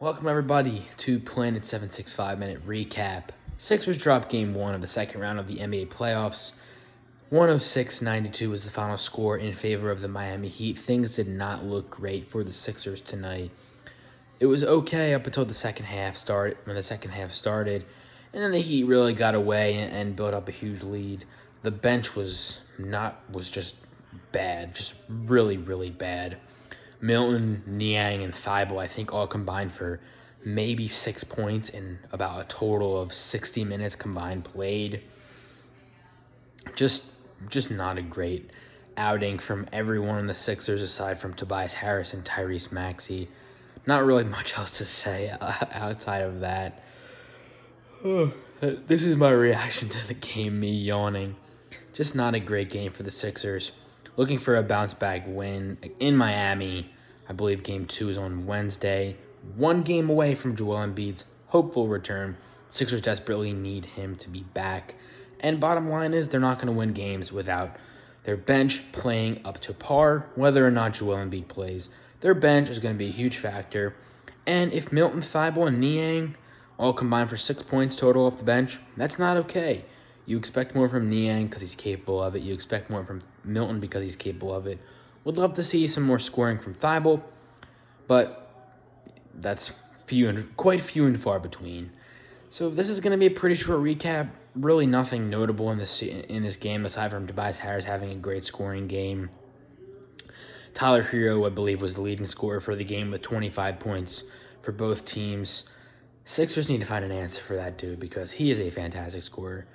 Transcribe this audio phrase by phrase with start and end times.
[0.00, 3.24] Welcome, everybody, to Planet 765 Minute Recap.
[3.58, 6.52] Sixers dropped game one of the second round of the NBA playoffs.
[7.28, 10.78] 106 92 was the final score in favor of the Miami Heat.
[10.78, 13.50] Things did not look great for the Sixers tonight.
[14.38, 17.84] It was okay up until the second half started when the second half started,
[18.32, 21.26] and then the Heat really got away and, and built up a huge lead.
[21.60, 23.76] The bench was not was just
[24.32, 26.38] bad, just really, really bad.
[27.00, 30.00] Milton, Niang, and Thybulle, I think, all combined for
[30.44, 35.02] maybe six points in about a total of 60 minutes combined played.
[36.74, 37.04] Just,
[37.48, 38.50] just not a great
[38.96, 43.28] outing from everyone in the Sixers aside from Tobias Harris and Tyrese Maxey.
[43.86, 46.82] Not really much else to say uh, outside of that.
[48.60, 51.36] this is my reaction to the game, me yawning.
[51.92, 53.72] Just not a great game for the Sixers
[54.16, 56.92] looking for a bounce back win in Miami.
[57.28, 59.16] I believe game two is on Wednesday.
[59.56, 62.36] One game away from Joel Embiid's hopeful return.
[62.68, 64.94] Sixers desperately need him to be back.
[65.40, 67.76] And bottom line is, they're not going to win games without
[68.24, 71.88] their bench playing up to par, whether or not Joel Embiid plays.
[72.20, 73.96] Their bench is going to be a huge factor.
[74.46, 76.36] And if Milton, Thybulle and Niang
[76.78, 79.84] all combine for six points total off the bench, that's not okay.
[80.30, 82.42] You expect more from Niang because he's capable of it.
[82.42, 84.78] You expect more from Milton because he's capable of it.
[85.24, 87.20] Would love to see some more scoring from Thybulle,
[88.06, 88.48] but
[89.34, 89.72] that's
[90.06, 91.90] few and quite few and far between.
[92.48, 94.30] So this is going to be a pretty short recap.
[94.54, 98.44] Really nothing notable in this in this game aside from Tobias Harris having a great
[98.44, 99.30] scoring game.
[100.74, 104.22] Tyler Herro, I believe, was the leading scorer for the game with 25 points
[104.62, 105.64] for both teams.
[106.24, 109.66] Sixers need to find an answer for that dude because he is a fantastic scorer.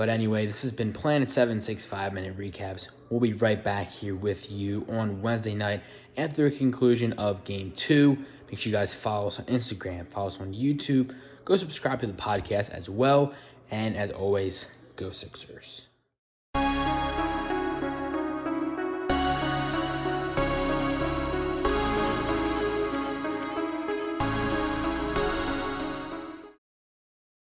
[0.00, 2.88] But anyway, this has been Planet 765 Minute Recaps.
[3.10, 5.82] We'll be right back here with you on Wednesday night
[6.16, 8.16] after the conclusion of Game 2.
[8.48, 12.06] Make sure you guys follow us on Instagram, follow us on YouTube, go subscribe to
[12.06, 13.34] the podcast as well.
[13.70, 15.88] And as always, go Sixers.